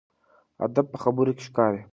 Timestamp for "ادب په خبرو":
0.65-1.31